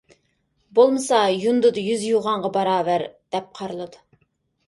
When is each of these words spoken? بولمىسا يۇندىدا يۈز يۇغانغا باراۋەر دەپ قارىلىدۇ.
بولمىسا 0.77 1.17
يۇندىدا 1.41 1.83
يۈز 1.89 2.07
يۇغانغا 2.07 2.51
باراۋەر 2.57 3.05
دەپ 3.35 3.51
قارىلىدۇ. 3.59 4.01